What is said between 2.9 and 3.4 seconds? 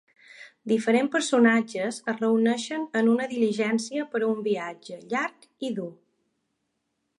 en una